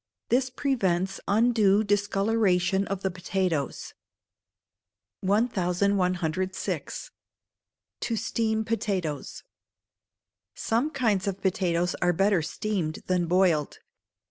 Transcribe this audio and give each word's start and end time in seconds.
This 0.29 0.49
prevents 0.49 1.19
undue 1.27 1.83
discolouration 1.83 2.87
of 2.87 3.03
the 3.03 3.11
potatoes. 3.11 3.93
1106. 5.19 7.11
To 7.99 8.15
Steam 8.15 8.65
Potatoes. 8.65 9.43
Some 10.55 10.89
kinds 10.89 11.27
of 11.27 11.39
potatoes 11.41 11.93
are 12.01 12.13
better 12.13 12.41
steamed 12.41 13.03
than 13.05 13.27
boiled. 13.27 13.77